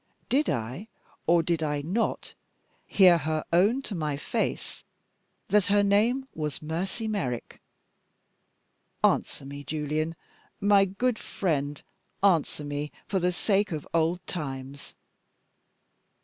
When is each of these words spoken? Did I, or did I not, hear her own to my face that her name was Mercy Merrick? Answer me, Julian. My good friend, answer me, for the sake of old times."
Did 0.29 0.49
I, 0.49 0.87
or 1.27 1.43
did 1.43 1.61
I 1.61 1.81
not, 1.81 2.33
hear 2.87 3.19
her 3.19 3.45
own 3.53 3.83
to 3.83 3.93
my 3.93 4.17
face 4.17 4.83
that 5.49 5.65
her 5.67 5.83
name 5.83 6.27
was 6.33 6.59
Mercy 6.59 7.07
Merrick? 7.07 7.61
Answer 9.03 9.45
me, 9.45 9.63
Julian. 9.63 10.15
My 10.59 10.85
good 10.85 11.19
friend, 11.19 11.83
answer 12.23 12.63
me, 12.63 12.91
for 13.05 13.19
the 13.19 13.31
sake 13.31 13.71
of 13.71 13.87
old 13.93 14.25
times." 14.25 14.95